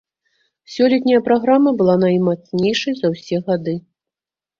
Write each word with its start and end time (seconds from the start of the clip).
Сёлетняя 0.75 1.19
праграма 1.27 1.73
была 1.81 1.95
наймацнейшай 2.03 2.97
за 3.01 3.07
ўсе 3.13 3.37
гады. 3.51 3.77